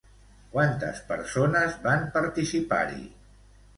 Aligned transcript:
Quantes 0.53 1.01
persones 1.11 1.77
van 1.85 2.09
participar-hi? 2.17 3.07